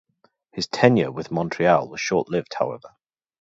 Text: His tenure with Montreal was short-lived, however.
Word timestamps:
His 0.51 0.65
tenure 0.65 1.11
with 1.11 1.29
Montreal 1.29 1.87
was 1.87 2.01
short-lived, 2.01 2.55
however. 2.57 2.89